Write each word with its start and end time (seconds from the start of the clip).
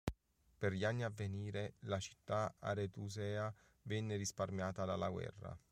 Per 0.57 0.71
gli 0.73 0.83
anni 0.83 1.03
a 1.03 1.11
venire 1.11 1.75
la 1.81 1.99
città 1.99 2.55
aretusea 2.57 3.53
venne 3.83 4.15
risparmiata 4.15 4.83
dalla 4.83 5.09
guerra. 5.11 5.55